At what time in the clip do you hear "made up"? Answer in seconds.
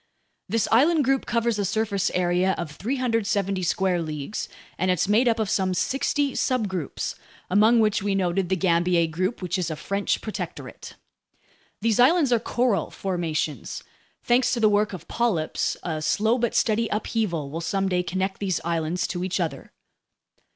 5.07-5.37